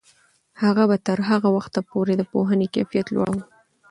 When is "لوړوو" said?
3.11-3.43